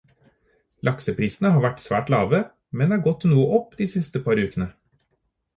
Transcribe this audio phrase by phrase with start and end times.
[0.87, 2.39] Lakseprisene har vært svært lave,
[2.81, 4.73] men er gått noe opp de siste par ukene.